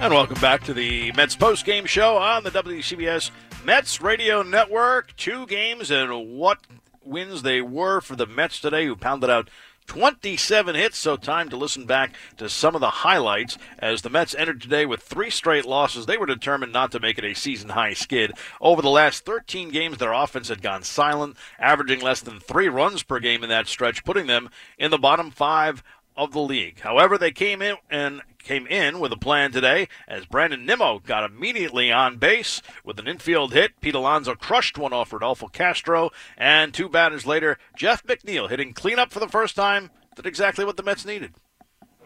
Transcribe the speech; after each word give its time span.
And 0.00 0.14
welcome 0.14 0.40
back 0.40 0.64
to 0.64 0.72
the 0.72 1.12
Mets 1.12 1.36
post 1.36 1.66
game 1.66 1.84
show 1.84 2.16
on 2.16 2.42
the 2.42 2.50
WCBS 2.50 3.30
Mets 3.66 4.00
Radio 4.00 4.42
Network. 4.42 5.14
Two 5.18 5.44
games 5.44 5.90
and 5.90 6.38
what 6.38 6.60
wins 7.04 7.42
they 7.42 7.60
were 7.60 8.00
for 8.00 8.16
the 8.16 8.24
Mets 8.24 8.60
today, 8.60 8.86
who 8.86 8.96
pounded 8.96 9.28
out 9.28 9.50
27 9.88 10.74
hits, 10.74 10.96
so 10.96 11.18
time 11.18 11.50
to 11.50 11.56
listen 11.58 11.84
back 11.84 12.14
to 12.38 12.48
some 12.48 12.74
of 12.74 12.80
the 12.80 12.88
highlights. 12.88 13.58
As 13.78 14.00
the 14.00 14.08
Mets 14.08 14.34
entered 14.34 14.62
today 14.62 14.86
with 14.86 15.02
three 15.02 15.28
straight 15.28 15.66
losses, 15.66 16.06
they 16.06 16.16
were 16.16 16.24
determined 16.24 16.72
not 16.72 16.92
to 16.92 16.98
make 16.98 17.18
it 17.18 17.24
a 17.24 17.34
season 17.34 17.68
high 17.68 17.92
skid. 17.92 18.32
Over 18.58 18.80
the 18.80 18.88
last 18.88 19.26
13 19.26 19.68
games, 19.68 19.98
their 19.98 20.14
offense 20.14 20.48
had 20.48 20.62
gone 20.62 20.82
silent, 20.82 21.36
averaging 21.58 22.00
less 22.00 22.22
than 22.22 22.40
three 22.40 22.70
runs 22.70 23.02
per 23.02 23.20
game 23.20 23.42
in 23.42 23.50
that 23.50 23.68
stretch, 23.68 24.02
putting 24.02 24.28
them 24.28 24.48
in 24.78 24.90
the 24.90 24.96
bottom 24.96 25.30
five 25.30 25.82
of 26.16 26.32
the 26.32 26.40
league. 26.40 26.80
However, 26.80 27.18
they 27.18 27.32
came 27.32 27.60
in 27.60 27.76
and 27.90 28.22
came 28.42 28.66
in 28.66 29.00
with 29.00 29.12
a 29.12 29.16
plan 29.16 29.52
today 29.52 29.88
as 30.08 30.26
Brandon 30.26 30.64
Nimmo 30.66 30.98
got 30.98 31.24
immediately 31.24 31.92
on 31.92 32.16
base 32.16 32.62
with 32.84 32.98
an 32.98 33.06
infield 33.06 33.52
hit. 33.52 33.80
Pete 33.80 33.94
Alonso 33.94 34.34
crushed 34.34 34.78
one 34.78 34.92
off 34.92 35.12
Rodolfo 35.12 35.48
Castro, 35.48 36.10
and 36.36 36.74
two 36.74 36.88
batters 36.88 37.26
later, 37.26 37.58
Jeff 37.76 38.04
McNeil 38.04 38.48
hitting 38.48 38.72
cleanup 38.72 39.10
for 39.10 39.20
the 39.20 39.28
first 39.28 39.56
time 39.56 39.90
did 40.16 40.26
exactly 40.26 40.64
what 40.64 40.76
the 40.76 40.82
Mets 40.82 41.06
needed. 41.06 41.34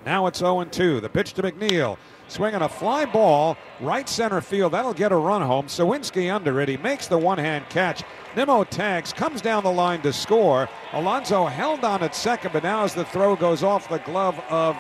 Now 0.05 0.27
it's 0.27 0.39
0 0.41 0.65
2. 0.65 1.01
The 1.01 1.09
pitch 1.09 1.33
to 1.35 1.43
McNeil. 1.43 1.97
Swinging 2.29 2.63
a 2.63 2.69
fly 2.69 3.05
ball, 3.05 3.57
right 3.81 4.09
center 4.09 4.41
field. 4.41 4.73
That'll 4.73 4.95
get 4.95 5.13
a 5.13 5.17
run 5.17 5.43
home. 5.43 5.67
Suwinski 5.67 6.35
under 6.35 6.61
it. 6.61 6.69
He 6.69 6.77
makes 6.77 7.07
the 7.07 7.19
one 7.19 7.39
hand 7.39 7.69
catch. 7.69 8.03
Nimmo 8.35 8.65
tags, 8.65 9.13
comes 9.13 9.41
down 9.41 9.63
the 9.63 9.71
line 9.71 10.03
to 10.03 10.13
score. 10.13 10.69
Alonso 10.93 11.47
held 11.47 11.85
on 11.85 12.03
at 12.03 12.15
second, 12.15 12.53
but 12.53 12.63
now 12.63 12.85
as 12.85 12.95
the 12.95 13.05
throw 13.05 13.37
goes 13.37 13.63
off 13.63 13.89
the 13.89 13.99
glove 13.99 14.39
of 14.51 14.77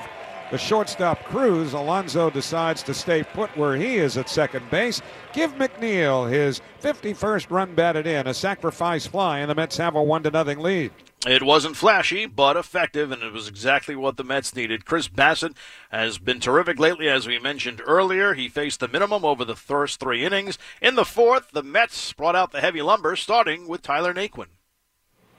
the 0.50 0.59
shortstop 0.59 1.25
Cruz, 1.25 1.73
Alonso 1.73 2.31
decides 2.31 2.83
to 2.84 2.95
stay 2.95 3.23
put 3.23 3.56
where 3.56 3.77
he 3.77 3.97
is 3.97 4.17
at 4.17 4.28
second 4.28 4.70
base. 4.70 5.00
Give 5.33 5.55
McNeil 5.55 6.31
his 6.31 6.61
51st 6.83 7.50
run 7.50 7.75
batted 7.75 8.06
in, 8.06 8.27
a 8.27 8.34
sacrifice 8.34 9.06
fly, 9.06 9.39
and 9.41 9.50
the 9.50 9.55
Mets 9.55 9.78
have 9.78 9.95
a 9.95 10.03
1 10.03 10.22
to 10.25 10.31
nothing 10.31 10.61
lead. 10.61 10.92
It 11.27 11.42
wasn't 11.42 11.77
flashy, 11.77 12.27
but 12.27 12.59
effective, 12.59 13.11
and 13.11 13.22
it 13.22 13.33
was 13.33 13.48
exactly 13.48 13.97
what 13.97 14.19
the 14.19 14.25
Mets 14.25 14.55
needed. 14.55 14.84
Chris 14.84 15.09
Bassitt 15.09 15.56
has 15.91 16.19
been 16.19 16.39
terrific 16.39 16.78
lately, 16.78 17.09
as 17.09 17.27
we 17.27 17.39
mentioned 17.39 17.81
earlier. 17.87 18.34
He 18.34 18.47
faced 18.47 18.81
the 18.81 18.89
minimum 18.89 19.25
over 19.25 19.42
the 19.42 19.56
first 19.56 19.98
three 19.98 20.22
innings. 20.22 20.59
In 20.83 20.97
the 20.97 21.06
fourth, 21.06 21.50
the 21.53 21.62
Mets 21.62 22.12
brought 22.12 22.37
out 22.37 22.53
the 22.53 22.61
heavy 22.61 22.83
lumber, 22.83 23.17
starting 23.17 23.67
with 23.67 23.81
Tyler 23.81 24.12
Naquin. 24.12 24.48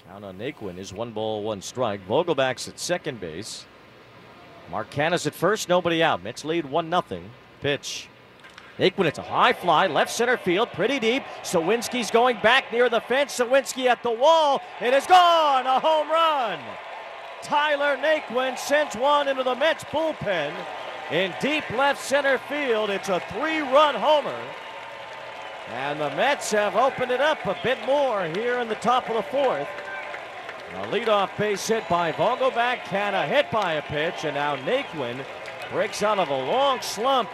Count 0.08 0.26
on 0.26 0.40
Naquin 0.40 0.80
is 0.80 0.92
one 0.92 1.12
ball, 1.12 1.44
one 1.44 1.62
strike. 1.62 2.08
Vogelbach's 2.08 2.68
at 2.68 2.80
second 2.80 3.20
base. 3.20 3.68
Mark 4.70 4.90
Canha's 4.90 5.28
at 5.28 5.36
first, 5.36 5.70
nobody 5.70 6.02
out. 6.02 6.24
Mets 6.24 6.44
lead 6.44 6.66
1 6.66 6.90
0. 6.90 7.22
Pitch. 7.62 8.08
Naquin, 8.78 9.06
it's 9.06 9.20
a 9.20 9.22
high 9.22 9.54
fly, 9.54 9.88
left 9.88 10.12
center 10.12 10.36
field, 10.36 10.70
pretty 10.74 11.00
deep. 11.00 11.24
Suwinski's 11.44 12.12
going 12.12 12.38
back 12.42 12.72
near 12.74 12.90
the 12.90 13.00
fence. 13.00 13.38
Suwinski 13.38 13.86
at 13.86 14.04
the 14.04 14.12
wall. 14.12 14.62
It 14.82 14.94
is 14.94 15.06
gone. 15.06 15.66
A 15.66 15.80
home 15.80 16.10
run. 16.10 16.60
Tyler 17.42 17.96
Naquin 17.98 18.58
sends 18.58 18.96
one 18.96 19.28
into 19.28 19.44
the 19.44 19.56
Mets 19.56 19.84
bullpen 19.86 20.54
in 21.12 21.34
deep 21.40 21.70
left 21.70 22.04
center 22.04 22.38
field. 22.38 22.90
It's 22.90 23.10
a 23.10 23.22
three 23.32 23.60
run 23.60 23.96
homer. 23.96 24.42
And 25.70 26.00
the 26.00 26.10
Mets 26.12 26.52
have 26.52 26.76
opened 26.76 27.12
it 27.12 27.22
up 27.22 27.46
a 27.46 27.58
bit 27.64 27.78
more 27.86 28.26
here 28.26 28.60
in 28.60 28.68
the 28.68 28.76
top 28.76 29.10
of 29.10 29.16
the 29.16 29.24
fourth. 29.24 29.68
A 30.76 30.88
leadoff 30.88 31.38
base 31.38 31.66
hit 31.66 31.88
by 31.88 32.12
Vogelbach, 32.12 32.80
Canha 32.80 33.26
hit 33.26 33.50
by 33.50 33.74
a 33.76 33.82
pitch, 33.82 34.26
and 34.26 34.36
now 34.36 34.58
Naquin 34.58 35.24
breaks 35.72 36.04
out 36.04 36.20
of 36.20 36.28
a 36.28 36.38
long 36.38 36.82
slump 36.82 37.30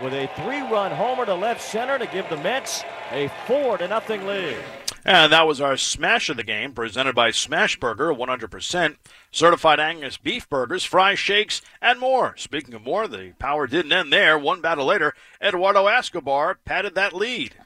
with 0.00 0.14
a 0.14 0.30
three-run 0.36 0.92
homer 0.92 1.26
to 1.26 1.34
left 1.34 1.60
center 1.60 1.98
to 1.98 2.06
give 2.06 2.28
the 2.30 2.36
Mets 2.36 2.84
a 3.10 3.28
four 3.46 3.76
to 3.78 3.88
nothing 3.88 4.24
lead. 4.24 4.56
And 5.04 5.32
that 5.32 5.48
was 5.48 5.60
our 5.60 5.76
smash 5.76 6.28
of 6.28 6.36
the 6.36 6.44
game, 6.44 6.72
presented 6.72 7.16
by 7.16 7.30
Smashburger, 7.30 8.16
100% 8.16 8.96
certified 9.32 9.80
Angus 9.80 10.16
beef 10.16 10.48
burgers, 10.48 10.84
fries, 10.84 11.18
shakes, 11.18 11.62
and 11.82 11.98
more. 11.98 12.36
Speaking 12.36 12.74
of 12.74 12.82
more, 12.82 13.08
the 13.08 13.32
power 13.40 13.66
didn't 13.66 13.92
end 13.92 14.12
there. 14.12 14.38
One 14.38 14.60
battle 14.60 14.86
later, 14.86 15.12
Eduardo 15.42 15.86
Escobar 15.88 16.58
padded 16.64 16.94
that 16.94 17.12
lead. 17.12 17.56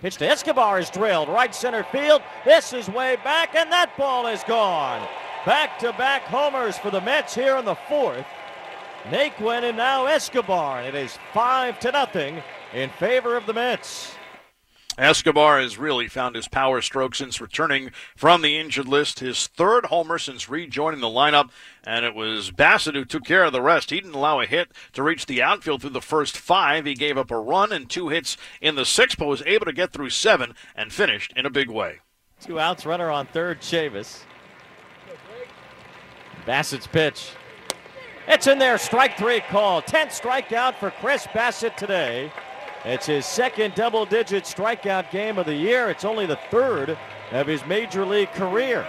Pitch 0.00 0.16
to 0.16 0.26
Escobar 0.26 0.78
is 0.78 0.88
drilled 0.88 1.28
right 1.28 1.54
center 1.54 1.84
field. 1.84 2.22
This 2.44 2.72
is 2.72 2.88
way 2.88 3.16
back, 3.22 3.54
and 3.54 3.70
that 3.70 3.94
ball 3.98 4.26
is 4.26 4.42
gone. 4.44 5.06
Back 5.44 5.78
to 5.80 5.92
back 5.92 6.22
homers 6.22 6.78
for 6.78 6.90
the 6.90 7.02
Mets 7.02 7.34
here 7.34 7.56
in 7.56 7.66
the 7.66 7.74
fourth. 7.74 8.24
Naquin 9.04 9.64
and 9.64 9.76
now 9.76 10.06
Escobar. 10.06 10.82
It 10.82 10.94
is 10.94 11.18
five 11.34 11.78
to 11.80 11.92
nothing 11.92 12.42
in 12.72 12.88
favor 12.90 13.36
of 13.36 13.44
the 13.44 13.52
Mets. 13.52 14.14
Escobar 14.98 15.60
has 15.60 15.78
really 15.78 16.08
found 16.08 16.36
his 16.36 16.48
power 16.48 16.82
stroke 16.82 17.14
since 17.14 17.40
returning 17.40 17.90
from 18.16 18.42
the 18.42 18.58
injured 18.58 18.88
list. 18.88 19.20
His 19.20 19.46
third 19.46 19.86
homer 19.86 20.18
since 20.18 20.48
rejoining 20.48 21.00
the 21.00 21.06
lineup, 21.06 21.50
and 21.84 22.04
it 22.04 22.14
was 22.14 22.50
Bassitt 22.50 22.94
who 22.94 23.04
took 23.04 23.24
care 23.24 23.44
of 23.44 23.52
the 23.52 23.62
rest. 23.62 23.90
He 23.90 24.00
didn't 24.00 24.14
allow 24.14 24.40
a 24.40 24.46
hit 24.46 24.72
to 24.92 25.02
reach 25.02 25.26
the 25.26 25.42
outfield 25.42 25.80
through 25.80 25.90
the 25.90 26.00
first 26.00 26.36
five. 26.36 26.86
He 26.86 26.94
gave 26.94 27.16
up 27.16 27.30
a 27.30 27.38
run 27.38 27.72
and 27.72 27.88
two 27.88 28.08
hits 28.08 28.36
in 28.60 28.74
the 28.74 28.84
sixth, 28.84 29.18
but 29.18 29.28
was 29.28 29.42
able 29.46 29.66
to 29.66 29.72
get 29.72 29.92
through 29.92 30.10
seven 30.10 30.54
and 30.74 30.92
finished 30.92 31.32
in 31.36 31.46
a 31.46 31.50
big 31.50 31.70
way. 31.70 32.00
Two 32.40 32.58
outs, 32.58 32.84
runner 32.84 33.10
on 33.10 33.26
third, 33.26 33.60
Chavis. 33.60 34.24
Bassitt's 36.46 36.86
pitch. 36.86 37.30
It's 38.26 38.46
in 38.46 38.58
there, 38.58 38.78
strike 38.78 39.18
three 39.18 39.40
call. 39.40 39.82
10th 39.82 40.20
strikeout 40.20 40.76
for 40.76 40.90
Chris 40.90 41.26
Bassitt 41.28 41.76
today. 41.76 42.32
It's 42.84 43.06
his 43.06 43.26
second 43.26 43.74
double 43.74 44.06
digit 44.06 44.44
strikeout 44.44 45.10
game 45.10 45.38
of 45.38 45.46
the 45.46 45.54
year. 45.54 45.90
It's 45.90 46.04
only 46.04 46.24
the 46.24 46.38
third 46.50 46.96
of 47.30 47.46
his 47.46 47.64
major 47.66 48.06
league 48.06 48.32
career. 48.32 48.86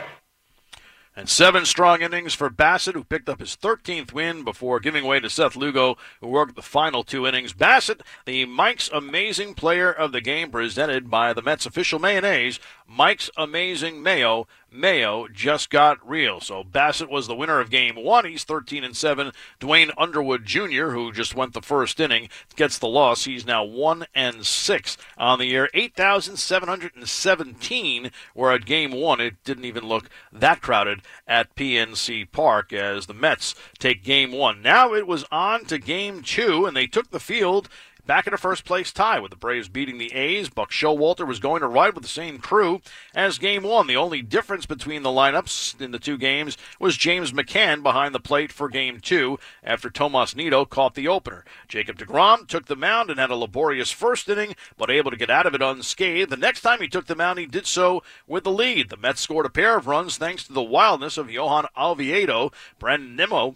And 1.13 1.27
seven 1.27 1.65
strong 1.65 2.01
innings 2.01 2.33
for 2.33 2.49
Bassitt, 2.49 2.93
who 2.93 3.03
picked 3.03 3.27
up 3.27 3.41
his 3.41 3.57
13th 3.57 4.13
win 4.13 4.45
before 4.45 4.79
giving 4.79 5.03
way 5.03 5.19
to 5.19 5.29
Seth 5.29 5.57
Lugo, 5.57 5.97
who 6.21 6.27
worked 6.27 6.55
the 6.55 6.61
final 6.61 7.03
two 7.03 7.27
innings. 7.27 7.51
Bassitt, 7.51 7.99
the 8.25 8.45
Mike's 8.45 8.89
Amazing 8.93 9.55
Player 9.55 9.91
of 9.91 10.13
the 10.13 10.21
Game, 10.21 10.51
presented 10.51 11.09
by 11.09 11.33
the 11.33 11.41
Mets 11.41 11.65
official 11.65 11.99
mayonnaise, 11.99 12.61
Mike's 12.87 13.29
Amazing 13.35 14.01
Mayo. 14.01 14.47
Mayo 14.71 15.27
just 15.27 15.69
got 15.69 15.97
real. 16.07 16.39
So 16.39 16.63
Bassitt 16.63 17.09
was 17.09 17.27
the 17.27 17.35
winner 17.35 17.59
of 17.59 17.69
game 17.69 17.95
one. 17.95 18.23
He's 18.25 18.45
13 18.45 18.85
and 18.85 18.95
7. 18.95 19.33
Duane 19.59 19.91
Underwood 19.97 20.45
Jr., 20.45 20.91
who 20.91 21.11
just 21.11 21.35
went 21.35 21.51
the 21.53 21.61
first 21.61 21.99
inning, 21.99 22.29
gets 22.55 22.77
the 22.77 22.87
loss. 22.87 23.25
He's 23.25 23.45
now 23.45 23.65
1 23.65 24.05
and 24.15 24.45
6 24.45 24.97
on 25.17 25.39
the 25.39 25.47
year. 25.47 25.69
8,717 25.73 28.11
were 28.33 28.51
at 28.51 28.65
game 28.65 28.91
one. 28.91 29.19
It 29.19 29.43
didn't 29.43 29.65
even 29.65 29.87
look 29.87 30.09
that 30.31 30.61
crowded 30.61 31.01
at 31.27 31.55
PNC 31.55 32.31
Park 32.31 32.71
as 32.71 33.07
the 33.07 33.13
Mets 33.13 33.55
take 33.77 34.03
game 34.03 34.31
one. 34.31 34.61
Now 34.61 34.93
it 34.93 35.05
was 35.05 35.25
on 35.31 35.65
to 35.65 35.77
game 35.77 36.21
two, 36.21 36.65
and 36.65 36.77
they 36.77 36.87
took 36.87 37.11
the 37.11 37.19
field 37.19 37.67
back 38.05 38.27
in 38.27 38.33
a 38.33 38.37
first 38.37 38.65
place 38.65 38.91
tie 38.91 39.19
with 39.19 39.31
the 39.31 39.37
Braves 39.37 39.69
beating 39.69 39.97
the 39.97 40.13
A's. 40.13 40.49
Buck 40.49 40.71
Showalter 40.71 41.25
was 41.27 41.39
going 41.39 41.61
to 41.61 41.67
ride 41.67 41.93
with 41.93 42.03
the 42.03 42.09
same 42.09 42.39
crew 42.39 42.81
as 43.15 43.37
game 43.37 43.63
one. 43.63 43.87
The 43.87 43.95
only 43.95 44.21
difference 44.21 44.65
between 44.65 45.03
the 45.03 45.09
lineups 45.09 45.79
in 45.79 45.91
the 45.91 45.99
two 45.99 46.17
games 46.17 46.57
was 46.79 46.97
James 46.97 47.31
McCann 47.31 47.83
behind 47.83 48.13
the 48.13 48.19
plate 48.19 48.51
for 48.51 48.69
game 48.69 48.99
two 48.99 49.39
after 49.63 49.89
Tomas 49.89 50.35
Nido 50.35 50.65
caught 50.65 50.95
the 50.95 51.07
opener. 51.07 51.45
Jacob 51.67 51.97
DeGrom 51.97 52.47
took 52.47 52.65
the 52.65 52.75
mound 52.75 53.09
and 53.09 53.19
had 53.19 53.31
a 53.31 53.35
laborious 53.35 53.91
first 53.91 54.27
inning, 54.29 54.55
but 54.77 54.89
able 54.89 55.11
to 55.11 55.17
get 55.17 55.29
out 55.29 55.45
of 55.45 55.53
it 55.53 55.61
unscathed. 55.61 56.29
The 56.29 56.37
next 56.37 56.61
time 56.61 56.81
he 56.81 56.87
took 56.87 57.07
the 57.07 57.15
mound, 57.15 57.39
he 57.39 57.45
did 57.45 57.67
so 57.67 58.03
with 58.27 58.43
the 58.43 58.51
lead. 58.51 58.89
The 58.89 58.97
Mets 58.97 59.21
scored 59.21 59.45
a 59.45 59.49
pair 59.49 59.77
of 59.77 59.87
runs 59.87 60.17
thanks 60.17 60.43
to 60.45 60.53
the 60.53 60.63
wildness 60.63 61.17
of 61.17 61.31
Johan 61.31 61.67
Oviedo. 61.77 62.51
Brandon 62.79 63.15
Nimmo 63.15 63.55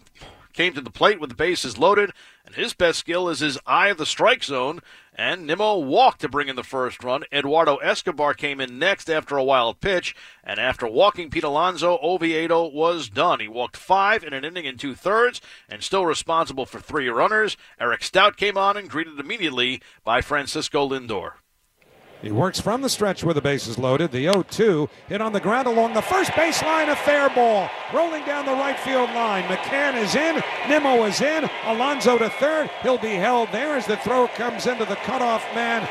came 0.56 0.72
to 0.72 0.80
the 0.80 0.90
plate 0.90 1.20
with 1.20 1.30
the 1.30 1.36
bases 1.36 1.78
loaded, 1.78 2.12
and 2.44 2.54
his 2.54 2.72
best 2.72 2.98
skill 2.98 3.28
is 3.28 3.40
his 3.40 3.58
eye 3.66 3.88
of 3.88 3.98
the 3.98 4.06
strike 4.06 4.42
zone. 4.42 4.80
And 5.14 5.46
Nimmo 5.46 5.78
walked 5.78 6.20
to 6.22 6.28
bring 6.28 6.48
in 6.48 6.56
the 6.56 6.62
first 6.62 7.02
run. 7.04 7.24
Eduardo 7.32 7.76
Escobar 7.76 8.34
came 8.34 8.60
in 8.60 8.78
next 8.78 9.08
after 9.08 9.36
a 9.36 9.44
wild 9.44 9.80
pitch, 9.80 10.14
and 10.42 10.58
after 10.58 10.86
walking 10.86 11.30
Pete 11.30 11.44
Alonso, 11.44 11.98
Oviedo 12.02 12.66
was 12.66 13.08
done. 13.08 13.40
He 13.40 13.48
walked 13.48 13.76
five 13.76 14.24
in 14.24 14.32
an 14.32 14.44
inning 14.44 14.66
and 14.66 14.78
two 14.78 14.94
thirds, 14.94 15.40
and 15.68 15.82
still 15.82 16.04
responsible 16.04 16.66
for 16.66 16.80
three 16.80 17.08
runners. 17.08 17.56
Eric 17.80 18.02
Stout 18.02 18.36
came 18.36 18.58
on 18.58 18.76
and 18.76 18.90
greeted 18.90 19.18
immediately 19.18 19.80
by 20.04 20.20
Francisco 20.20 20.88
Lindor. 20.88 21.32
He 22.22 22.32
works 22.32 22.60
from 22.60 22.82
the 22.82 22.88
stretch 22.88 23.22
where 23.22 23.34
the 23.34 23.40
bases 23.40 23.78
loaded. 23.78 24.10
The 24.10 24.24
0 24.24 24.42
2 24.42 24.88
hit 25.08 25.20
on 25.20 25.32
the 25.32 25.40
ground 25.40 25.66
along 25.66 25.94
the 25.94 26.02
first 26.02 26.30
baseline, 26.32 26.90
a 26.90 26.96
fair 26.96 27.28
ball. 27.30 27.68
Rolling 27.92 28.24
down 28.24 28.46
the 28.46 28.52
right 28.52 28.78
field 28.78 29.10
line. 29.10 29.44
McCann 29.44 29.96
is 30.02 30.14
in. 30.14 30.42
Nimmo 30.68 31.04
is 31.04 31.20
in. 31.20 31.48
Alonso 31.64 32.18
to 32.18 32.30
third. 32.30 32.70
He'll 32.82 32.98
be 32.98 33.14
held 33.14 33.50
there 33.52 33.76
as 33.76 33.86
the 33.86 33.96
throw 33.98 34.28
comes 34.28 34.66
into 34.66 34.84
the 34.84 34.96
cutoff 34.96 35.44
man. 35.54 35.88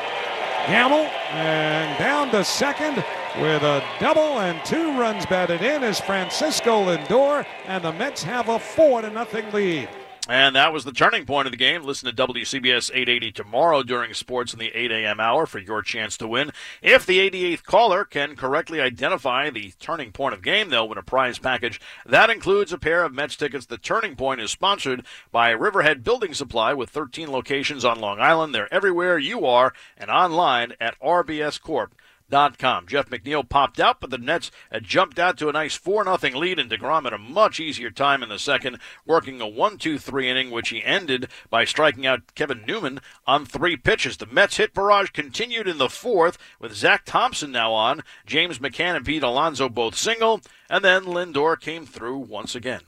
Gamble 0.68 1.06
and 1.32 1.98
down 2.00 2.32
to 2.32 2.44
second 2.44 2.96
with 3.40 3.62
a 3.62 3.84
double 4.00 4.40
and 4.40 4.64
two 4.66 4.98
runs 5.00 5.26
batted 5.26 5.62
in 5.62 5.84
is 5.84 6.00
Francisco 6.00 6.86
Lindor, 6.86 7.46
and 7.68 7.84
the 7.84 7.92
Mets 7.94 8.24
have 8.24 8.50
a 8.50 8.58
four 8.58 9.02
to 9.02 9.10
nothing 9.10 9.52
lead. 9.52 9.90
And 10.28 10.56
that 10.56 10.74
was 10.74 10.86
the 10.86 10.92
turning 10.92 11.26
point 11.26 11.46
of 11.46 11.52
the 11.52 11.58
game. 11.58 11.84
Listen 11.84 12.10
to 12.10 12.28
WCBS 12.28 12.90
880 12.90 13.32
tomorrow 13.32 13.84
during 13.84 14.12
sports 14.16 14.54
in 14.54 14.60
the 14.60 14.72
8 14.76 14.92
a.m. 14.92 15.20
hour 15.20 15.46
for 15.46 15.60
your 15.60 15.84
chance 15.84 16.18
to 16.18 16.28
win. 16.28 16.52
If 16.82 17.06
the 17.06 17.20
88th 17.30 17.64
caller 17.64 18.04
can 18.04 18.36
correctly 18.36 18.82
identify 18.82 19.52
the 19.52 19.74
turning 19.80 20.12
point 20.12 20.34
of 20.34 20.42
game, 20.42 20.70
they'll 20.70 20.90
win 20.90 20.98
a 20.98 21.04
prize 21.04 21.38
package. 21.38 21.80
That 22.08 22.32
includes 22.32 22.74
a 22.74 22.80
pair 22.80 23.04
of 23.04 23.14
Mets 23.14 23.36
tickets. 23.36 23.68
The 23.68 23.78
turning 23.78 24.16
point 24.16 24.42
is 24.42 24.50
sponsored 24.50 25.06
by 25.32 25.52
Riverhead 25.52 26.04
Building 26.04 26.34
Supply 26.34 26.74
with 26.74 26.90
13 26.90 27.32
locations 27.32 27.86
on 27.86 28.02
Long 28.02 28.20
Island. 28.20 28.56
They're 28.56 28.74
everywhere 28.74 29.20
you 29.20 29.46
are 29.46 29.74
and 29.96 30.10
online 30.10 30.74
at 30.82 31.00
RBS 31.00 31.62
Corp. 31.62 31.94
Com. 32.32 32.88
Jeff 32.88 33.10
McNeil 33.10 33.48
popped 33.48 33.80
out, 33.80 34.02
but 34.02 34.10
the 34.10 34.18
Mets 34.18 34.50
had 34.72 34.84
jumped 34.84 35.20
out 35.20 35.38
to 35.38 35.48
a 35.48 35.54
nice 35.54 35.76
4 35.76 36.04
0 36.04 36.38
lead, 36.38 36.60
and 36.60 36.70
DeGrom 36.70 37.04
had 37.04 37.14
a 37.14 37.18
much 37.18 37.60
easier 37.60 37.92
time 37.92 38.24
in 38.24 38.30
the 38.30 38.40
second, 38.40 38.80
working 39.06 39.40
a 39.42 39.48
1 39.48 39.78
2 39.78 40.00
3 40.00 40.30
inning, 40.30 40.52
which 40.52 40.70
he 40.70 40.84
ended 40.84 41.30
by 41.50 41.66
striking 41.66 42.06
out 42.06 42.34
Kevin 42.34 42.64
Newman 42.66 43.00
on 43.28 43.46
three 43.46 43.78
pitches. 43.78 44.18
The 44.18 44.26
Mets 44.26 44.58
hit 44.58 44.74
barrage 44.74 45.12
continued 45.12 45.68
in 45.68 45.78
the 45.78 45.90
fourth, 45.90 46.38
with 46.60 46.74
Zach 46.74 47.06
Thompson 47.06 47.52
now 47.52 47.72
on, 47.74 48.04
James 48.26 48.60
McCann 48.60 48.96
and 48.96 49.06
Pete 49.06 49.24
Alonso 49.24 49.70
both 49.70 49.96
single, 49.96 50.42
and 50.70 50.84
then 50.84 51.04
Lindor 51.04 51.60
came 51.60 51.86
through 51.86 52.18
once 52.18 52.56
again. 52.56 52.82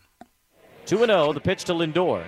2 0.88 1.06
0, 1.06 1.34
the 1.34 1.40
pitch 1.40 1.64
to 1.66 1.74
Lindor. 1.74 2.26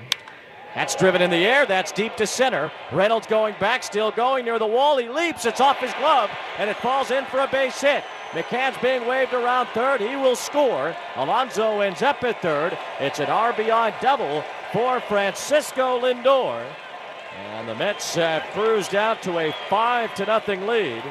That's 0.75 0.95
driven 0.95 1.21
in 1.21 1.31
the 1.31 1.37
air. 1.37 1.65
That's 1.65 1.91
deep 1.91 2.15
to 2.17 2.27
center. 2.27 2.71
Reynolds 2.91 3.27
going 3.27 3.55
back, 3.59 3.83
still 3.83 4.11
going 4.11 4.45
near 4.45 4.59
the 4.59 4.67
wall. 4.67 4.97
He 4.97 5.09
leaps. 5.09 5.45
It's 5.45 5.61
off 5.61 5.79
his 5.79 5.93
glove, 5.93 6.29
and 6.57 6.69
it 6.69 6.77
falls 6.77 7.11
in 7.11 7.25
for 7.25 7.39
a 7.39 7.47
base 7.47 7.81
hit. 7.81 8.03
McCann's 8.31 8.77
being 8.77 9.07
waved 9.07 9.33
around 9.33 9.67
third. 9.67 9.99
He 9.99 10.15
will 10.15 10.35
score. 10.35 10.95
Alonso 11.15 11.79
ends 11.79 12.03
up 12.03 12.23
at 12.23 12.41
third. 12.41 12.77
It's 12.99 13.19
an 13.19 13.25
RBI 13.25 13.99
double 14.01 14.43
for 14.71 14.99
Francisco 14.99 15.99
Lindor. 15.99 16.63
And 17.35 17.67
the 17.67 17.73
Mets 17.73 18.13
have 18.15 18.43
cruised 18.53 18.93
out 18.93 19.23
to 19.23 19.39
a 19.39 19.51
five 19.69 20.13
to 20.15 20.25
nothing 20.27 20.67
lead. 20.67 21.01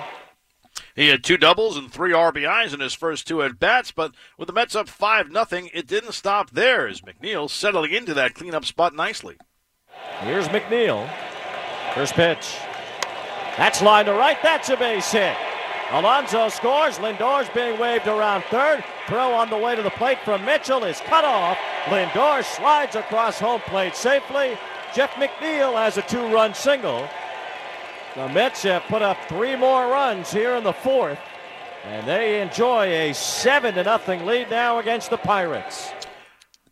He 0.94 1.08
had 1.08 1.24
two 1.24 1.36
doubles 1.36 1.76
and 1.76 1.92
three 1.92 2.12
RBIs 2.12 2.74
in 2.74 2.80
his 2.80 2.94
first 2.94 3.26
two 3.26 3.42
at 3.42 3.58
bats, 3.58 3.90
but 3.90 4.14
with 4.36 4.46
the 4.46 4.52
Mets 4.52 4.76
up 4.76 4.88
five 4.88 5.30
nothing, 5.30 5.70
it 5.74 5.86
didn't 5.86 6.12
stop 6.12 6.50
there 6.50 6.86
as 6.86 7.00
McNeil 7.00 7.50
settling 7.50 7.92
into 7.92 8.14
that 8.14 8.34
cleanup 8.34 8.64
spot 8.64 8.94
nicely. 8.94 9.36
Here's 10.20 10.48
McNeil. 10.48 11.08
First 11.94 12.14
pitch. 12.14 12.56
That's 13.56 13.80
line 13.82 14.06
to 14.06 14.12
right. 14.12 14.36
That's 14.42 14.68
a 14.68 14.76
base 14.76 15.12
hit. 15.12 15.36
Alonso 15.90 16.48
scores. 16.48 16.98
Lindor's 16.98 17.48
being 17.50 17.78
waved 17.78 18.08
around 18.08 18.42
third. 18.50 18.84
Throw 19.06 19.32
on 19.32 19.48
the 19.48 19.56
way 19.56 19.76
to 19.76 19.82
the 19.82 19.90
plate 19.90 20.18
from 20.24 20.44
Mitchell 20.44 20.84
is 20.84 21.00
cut 21.00 21.24
off. 21.24 21.56
Lindor 21.84 22.44
slides 22.44 22.96
across 22.96 23.38
home 23.38 23.60
plate 23.62 23.94
safely. 23.94 24.58
Jeff 24.94 25.10
McNeil 25.12 25.74
has 25.74 25.96
a 25.96 26.02
two 26.02 26.26
run 26.32 26.52
single. 26.52 27.08
The 28.16 28.28
Mets 28.28 28.64
have 28.64 28.82
put 28.84 29.02
up 29.02 29.16
three 29.28 29.54
more 29.54 29.86
runs 29.86 30.32
here 30.32 30.56
in 30.56 30.64
the 30.64 30.72
fourth, 30.72 31.20
and 31.84 32.06
they 32.08 32.42
enjoy 32.42 32.86
a 32.86 33.12
7 33.12 33.74
to 33.74 33.84
nothing 33.84 34.26
lead 34.26 34.50
now 34.50 34.78
against 34.78 35.10
the 35.10 35.18
Pirates. 35.18 35.92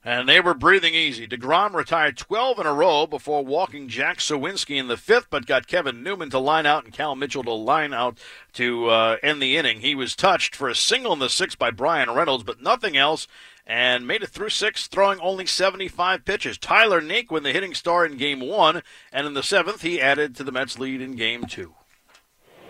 And 0.07 0.29
they 0.29 0.39
were 0.39 0.55
breathing 0.55 0.95
easy. 0.95 1.27
DeGrom 1.27 1.75
retired 1.75 2.17
12 2.17 2.61
in 2.61 2.67
a 2.67 2.73
row 2.73 3.09
before 3.09 3.45
walking 3.45 3.89
Jack 3.89 4.19
Suwinski 4.19 4.77
in 4.77 4.87
the 4.87 4.97
fifth, 4.97 5.27
but 5.31 5.47
got 5.47 5.67
Kevin 5.67 6.05
Newman 6.05 6.31
to 6.31 6.39
line 6.39 6.65
out 6.65 6.85
and 6.85 6.93
Cal 6.93 7.17
Mitchell 7.17 7.43
to 7.43 7.53
line 7.53 7.93
out 7.93 8.17
to 8.53 8.87
uh, 8.87 9.17
end 9.21 9.43
the 9.43 9.57
inning. 9.57 9.81
He 9.81 9.97
was 9.97 10.15
touched 10.15 10.55
for 10.55 10.69
a 10.69 10.77
single 10.77 11.13
in 11.13 11.19
the 11.19 11.29
sixth 11.29 11.59
by 11.59 11.73
Bryan 11.73 12.09
Reynolds, 12.13 12.45
but 12.45 12.63
nothing 12.63 12.97
else, 12.97 13.27
and 13.67 14.07
made 14.07 14.23
it 14.23 14.29
through 14.29 14.51
six, 14.51 14.87
throwing 14.87 15.19
only 15.19 15.45
75 15.45 16.25
pitches. 16.25 16.57
Tyler 16.57 17.03
Naquin, 17.03 17.43
the 17.43 17.51
hitting 17.51 17.75
star 17.75 18.07
in 18.07 18.17
game 18.17 18.39
one, 18.39 18.85
and 19.13 19.27
in 19.27 19.35
the 19.35 19.43
seventh, 19.43 19.83
he 19.83 20.01
added 20.01 20.37
to 20.37 20.45
the 20.45 20.53
Mets' 20.53 20.79
lead 20.79 21.01
in 21.01 21.17
game 21.17 21.47
two. 21.47 21.75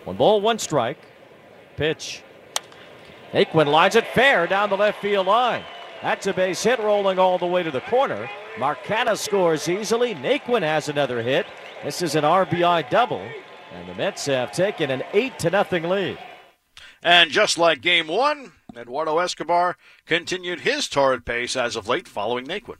One 0.05 0.17
ball, 0.17 0.41
one 0.41 0.57
strike. 0.57 0.97
Pitch. 1.75 2.23
Naquin 3.31 3.67
lines 3.67 3.95
it 3.95 4.07
fair 4.07 4.47
down 4.47 4.71
the 4.71 4.77
left 4.77 4.99
field 5.03 5.27
line. 5.27 5.63
That's 6.01 6.27
a 6.27 6.33
base 6.33 6.63
hit 6.63 6.79
rolling 6.79 7.17
all 7.17 7.37
the 7.37 7.47
way 7.47 7.63
to 7.63 7.71
the 7.71 7.81
corner. 7.81 8.29
Mark 8.59 8.83
Canha 8.83 9.17
scores 9.17 9.67
easily. 9.67 10.13
Naquin 10.15 10.61
has 10.61 10.89
another 10.89 11.21
hit. 11.21 11.47
This 11.83 12.01
is 12.01 12.15
an 12.15 12.23
RBI 12.23 12.89
double. 12.89 13.27
And 13.73 13.89
the 13.89 13.95
Mets 13.95 14.25
have 14.27 14.51
taken 14.51 14.91
an 14.91 15.03
8 15.13 15.39
to 15.39 15.49
nothing 15.49 15.83
lead. 15.83 16.17
And 17.03 17.31
just 17.31 17.57
like 17.57 17.81
game 17.81 18.07
one, 18.07 18.51
Eduardo 18.75 19.17
Escobar 19.17 19.77
continued 20.05 20.61
his 20.61 20.87
torrid 20.87 21.25
pace 21.25 21.55
as 21.55 21.75
of 21.75 21.87
late 21.87 22.07
following 22.07 22.45
Naquin. 22.45 22.77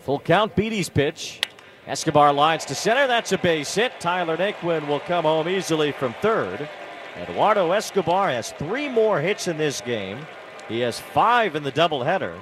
Full 0.00 0.20
count, 0.20 0.54
Beede's 0.54 0.88
pitch. 0.88 1.40
Escobar 1.86 2.32
lines 2.32 2.64
to 2.66 2.74
center. 2.74 3.06
That's 3.06 3.32
a 3.32 3.38
base 3.38 3.74
hit. 3.74 3.92
Tyler 3.98 4.36
Naquin 4.36 4.86
will 4.86 5.00
come 5.00 5.24
home 5.24 5.48
easily 5.48 5.92
from 5.92 6.14
third. 6.20 6.68
Eduardo 7.16 7.72
Escobar 7.72 8.30
has 8.30 8.52
three 8.52 8.88
more 8.88 9.20
hits 9.20 9.48
in 9.48 9.56
this 9.56 9.80
game. 9.80 10.18
He 10.70 10.80
has 10.80 11.00
five 11.00 11.56
in 11.56 11.64
the 11.64 11.72
doubleheader, 11.72 12.40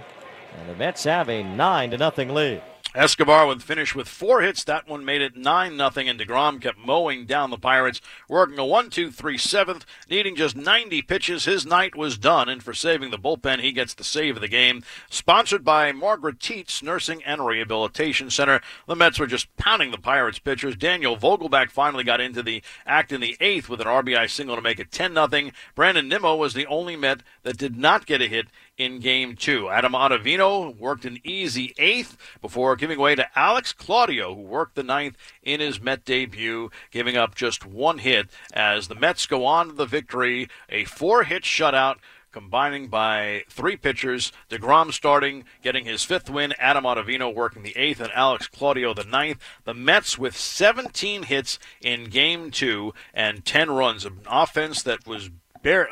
and 0.59 0.69
the 0.69 0.75
Mets 0.75 1.05
have 1.05 1.31
a 1.31 1.43
nine 1.43 1.91
to 1.93 1.97
nothing 1.97 2.29
lead. 2.35 2.63
Escobar 2.95 3.47
would 3.47 3.63
finish 3.63 3.95
with 3.95 4.09
four 4.09 4.41
hits. 4.41 4.65
That 4.65 4.89
one 4.89 5.05
made 5.05 5.21
it 5.21 5.37
9 5.37 5.77
nothing, 5.77 6.09
and 6.09 6.19
DeGrom 6.19 6.61
kept 6.61 6.79
mowing 6.79 7.27
down 7.27 7.51
the 7.51 7.59
Pirates, 7.59 8.01
working 8.29 8.59
a 8.59 8.65
1 8.65 8.89
2 8.89 9.11
3 9.11 9.37
seventh, 9.37 9.85
needing 10.09 10.35
just 10.35 10.57
90 10.57 11.03
pitches. 11.03 11.45
His 11.45 11.67
night 11.67 11.95
was 11.95 12.17
done, 12.17 12.49
and 12.49 12.63
for 12.63 12.73
saving 12.73 13.11
the 13.11 13.19
bullpen, 13.19 13.61
he 13.61 13.73
gets 13.73 13.93
the 13.93 14.05
save 14.05 14.37
of 14.37 14.41
the 14.41 14.49
game. 14.49 14.83
Sponsored 15.11 15.65
by 15.65 15.93
Margaret 15.93 16.39
Tietz 16.39 16.83
Nursing 16.83 17.23
and 17.25 17.45
Rehabilitation 17.45 18.31
Center, 18.31 18.63
the 18.87 18.97
Mets 18.97 19.19
were 19.19 19.27
just 19.27 19.55
pounding 19.59 19.91
the 19.91 19.99
Pirates 19.99 20.39
pitchers. 20.39 20.75
Daniel 20.75 21.17
Vogelbach 21.17 21.71
finally 21.71 22.05
got 22.05 22.23
into 22.23 22.43
the 22.43 22.63
act 22.87 23.13
in 23.13 23.21
the 23.21 23.37
eighth 23.39 23.69
with 23.69 23.83
an 23.83 23.87
RBI 23.87 24.31
single 24.31 24.57
to 24.57 24.63
make 24.63 24.81
it 24.81 24.91
10 24.91 25.13
nothing. 25.13 25.53
Brandon 25.75 26.09
Nimmo 26.09 26.35
was 26.37 26.55
the 26.55 26.67
only 26.67 26.97
Met 26.97 27.21
that 27.43 27.59
did 27.59 27.77
not 27.77 28.07
get 28.07 28.23
a 28.23 28.29
hit 28.29 28.47
in 28.79 29.01
game 29.01 29.35
two. 29.37 29.69
Adam 29.69 29.93
Ottavino 29.93 30.75
worked 30.79 31.05
an 31.05 31.19
easy 31.25 31.75
eighth 31.79 32.17
before 32.41 32.77
giving 32.77 32.99
way 32.99 33.15
to 33.15 33.39
Alex 33.39 33.73
Claudio, 33.73 34.35
who 34.35 34.43
worked 34.43 34.77
the 34.77 34.83
ninth 34.83 35.17
in 35.43 35.61
his 35.61 35.81
Met 35.81 36.05
debut, 36.05 36.71
giving 36.91 37.17
up 37.17 37.35
just 37.35 37.67
one 37.67 37.99
hit 37.99 38.29
as 38.53 38.89
the 38.89 38.95
Mets 38.95 39.27
go 39.27 39.45
on 39.45 39.67
to 39.67 39.73
the 39.73 39.87
victory. 39.87 40.49
A 40.69 40.85
four 40.85 41.25
hit 41.25 41.43
shutout 41.43 41.97
combining 42.31 42.89
by 42.89 43.43
three 43.49 43.77
pitchers. 43.77 44.33
DeGrom 44.49 44.93
starting, 44.93 45.45
getting 45.63 45.85
his 45.85 46.05
fifth 46.05 46.31
win. 46.31 46.55
Adam 46.59 46.85
Ottavino 46.85 47.35
working 47.35 47.63
the 47.63 47.77
eighth, 47.77 48.01
and 48.01 48.13
Alex 48.13 48.47
Claudio 48.47 48.95
the 48.95 49.05
ninth. 49.05 49.41
The 49.65 49.75
Mets 49.75 50.19
with 50.19 50.37
17 50.37 51.25
hits 51.25 51.59
in 51.81 52.05
game 52.05 52.51
two 52.51 52.95
and 53.13 53.45
10 53.45 53.71
runs. 53.71 54.05
An 54.05 54.21
offense 54.29 54.83
that 54.83 55.07
was 55.07 55.31
bare, 55.63 55.89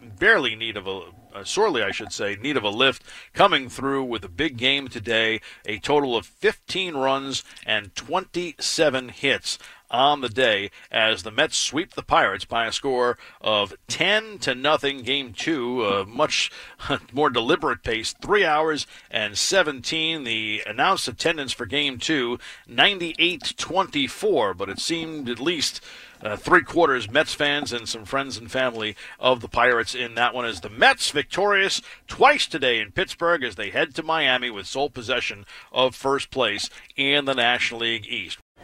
barely 0.00 0.54
need 0.54 0.76
of 0.76 0.86
a 0.86 1.02
uh, 1.34 1.44
sorely, 1.44 1.82
I 1.82 1.90
should 1.90 2.12
say, 2.12 2.36
need 2.36 2.56
of 2.56 2.64
a 2.64 2.70
lift, 2.70 3.02
coming 3.32 3.68
through 3.68 4.04
with 4.04 4.24
a 4.24 4.28
big 4.28 4.56
game 4.56 4.88
today. 4.88 5.40
A 5.64 5.78
total 5.78 6.16
of 6.16 6.26
15 6.26 6.94
runs 6.94 7.42
and 7.64 7.94
27 7.94 9.08
hits. 9.10 9.58
On 9.92 10.22
the 10.22 10.28
day 10.28 10.70
as 10.90 11.22
the 11.22 11.30
Mets 11.30 11.56
sweep 11.56 11.94
the 11.94 12.02
Pirates 12.02 12.44
by 12.44 12.66
a 12.66 12.72
score 12.72 13.18
of 13.40 13.74
10 13.88 14.38
to 14.40 14.54
nothing. 14.54 15.02
Game 15.02 15.32
two, 15.32 15.84
a 15.84 16.06
much 16.06 16.50
more 17.12 17.30
deliberate 17.30 17.82
pace, 17.82 18.14
three 18.20 18.44
hours 18.44 18.86
and 19.10 19.36
17. 19.36 20.24
The 20.24 20.62
announced 20.66 21.06
attendance 21.06 21.52
for 21.52 21.66
game 21.66 21.98
two, 21.98 22.38
98 22.66 23.54
24, 23.56 24.54
but 24.54 24.68
it 24.68 24.78
seemed 24.78 25.28
at 25.28 25.38
least 25.38 25.80
uh, 26.22 26.36
three 26.36 26.62
quarters 26.62 27.10
Mets 27.10 27.34
fans 27.34 27.72
and 27.72 27.88
some 27.88 28.04
friends 28.04 28.36
and 28.36 28.50
family 28.50 28.96
of 29.18 29.40
the 29.40 29.48
Pirates 29.48 29.94
in 29.94 30.14
that 30.14 30.34
one 30.34 30.44
as 30.44 30.60
the 30.60 30.70
Mets 30.70 31.10
victorious 31.10 31.82
twice 32.06 32.46
today 32.46 32.78
in 32.80 32.92
Pittsburgh 32.92 33.42
as 33.42 33.56
they 33.56 33.70
head 33.70 33.94
to 33.96 34.02
Miami 34.02 34.50
with 34.50 34.66
sole 34.66 34.90
possession 34.90 35.44
of 35.72 35.94
first 35.94 36.30
place 36.30 36.70
in 36.96 37.24
the 37.24 37.34
National 37.34 37.80
League 37.80 38.06
East. 38.06 38.38